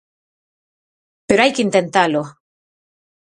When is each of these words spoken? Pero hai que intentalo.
Pero 1.27 1.41
hai 1.43 1.51
que 1.55 1.65
intentalo. 1.67 2.21